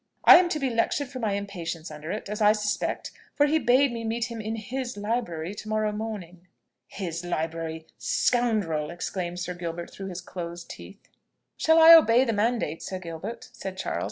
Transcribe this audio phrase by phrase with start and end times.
[0.25, 3.59] "I am to be lectured for my impatience under it, as I suspect; for he
[3.59, 6.47] bade me meet him in his library to morrow morning."
[6.87, 7.85] "His library!
[7.99, 11.07] Scoundrel!" exclaimed Sir Gilbert through his closed teeth.
[11.55, 13.99] "Shall I obey the mandate, Sir Gilbert?" said Charles.